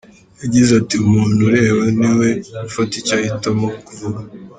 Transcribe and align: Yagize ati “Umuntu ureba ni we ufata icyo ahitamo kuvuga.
Yagize 0.41 0.71
ati 0.81 0.95
“Umuntu 1.05 1.39
ureba 1.49 1.83
ni 1.97 2.09
we 2.17 2.29
ufata 2.67 2.93
icyo 3.01 3.13
ahitamo 3.19 3.67
kuvuga. 3.85 4.21